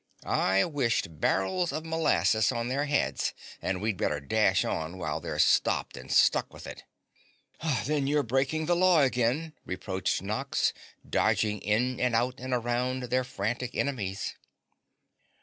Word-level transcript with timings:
"I 0.25 0.65
wished 0.65 1.19
barrels 1.21 1.71
of 1.71 1.85
molasses 1.85 2.51
on 2.51 2.69
their 2.69 2.85
heads 2.85 3.35
and 3.61 3.79
we'd 3.83 3.97
better 3.97 4.19
dash 4.19 4.65
on 4.65 4.97
while 4.97 5.19
they're 5.19 5.37
stopped 5.37 5.95
and 5.95 6.11
stuck 6.11 6.51
with 6.51 6.65
it." 6.65 6.85
"Then 7.85 8.07
you've 8.07 8.21
been 8.25 8.33
breaking 8.33 8.65
the 8.65 8.75
law 8.75 9.01
again," 9.01 9.53
reproached 9.63 10.23
Nox, 10.23 10.73
dodging 11.07 11.59
in 11.59 11.99
and 11.99 12.15
out 12.15 12.39
and 12.39 12.51
around 12.51 13.03
their 13.11 13.23
frantic 13.23 13.75
enemies. 13.75 14.33